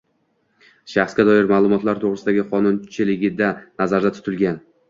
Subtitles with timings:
[0.93, 4.63] shaxsga doir ma’lumotlar to‘g‘risidagi qonunchiligida nazarda tutilgan